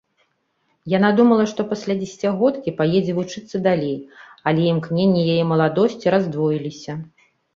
[0.97, 3.93] Яна думала, што пасля дзесяцігодкі паедзе вучыцца далей,
[4.51, 6.93] але імкненні яе маладосці раздвоіліся.